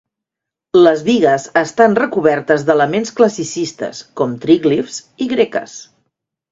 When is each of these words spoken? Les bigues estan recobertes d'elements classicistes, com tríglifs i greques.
Les 0.87 1.03
bigues 1.09 1.45
estan 1.61 1.99
recobertes 2.01 2.65
d'elements 2.71 3.15
classicistes, 3.21 4.05
com 4.23 4.37
tríglifs 4.47 5.01
i 5.27 5.31
greques. 5.37 5.83